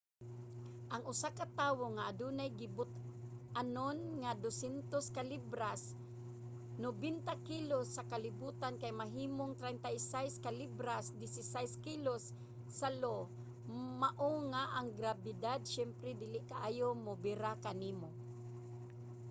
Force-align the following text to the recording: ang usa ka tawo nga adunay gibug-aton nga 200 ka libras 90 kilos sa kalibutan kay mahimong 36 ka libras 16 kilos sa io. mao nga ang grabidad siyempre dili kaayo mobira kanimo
ang 0.93 1.03
usa 1.13 1.29
ka 1.37 1.45
tawo 1.59 1.85
nga 1.95 2.03
adunay 2.11 2.49
gibug-aton 2.59 3.97
nga 4.21 4.31
200 4.43 5.15
ka 5.15 5.21
libras 5.33 5.81
90 6.83 7.49
kilos 7.49 7.87
sa 7.95 8.07
kalibutan 8.11 8.73
kay 8.81 8.91
mahimong 9.01 9.53
36 9.63 10.43
ka 10.45 10.51
libras 10.61 11.05
16 11.19 11.85
kilos 11.85 12.23
sa 12.79 12.87
io. 13.01 13.15
mao 14.01 14.31
nga 14.51 14.63
ang 14.77 14.89
grabidad 14.99 15.59
siyempre 15.73 16.09
dili 16.21 16.39
kaayo 16.51 16.87
mobira 17.05 17.51
kanimo 17.65 18.09